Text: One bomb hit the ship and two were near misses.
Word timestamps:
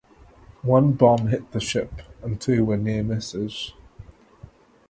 One 0.63 0.93
bomb 0.93 1.27
hit 1.27 1.51
the 1.51 1.59
ship 1.59 2.01
and 2.23 2.41
two 2.41 2.65
were 2.65 2.75
near 2.75 3.03
misses. 3.03 3.73